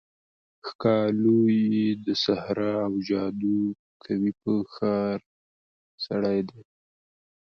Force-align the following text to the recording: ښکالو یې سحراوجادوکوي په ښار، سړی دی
ښکالو 0.67 1.37
یې 1.73 1.87
سحراوجادوکوي 2.23 4.31
په 4.41 4.53
ښار، 4.73 5.19
سړی 6.05 6.39
دی 6.49 6.59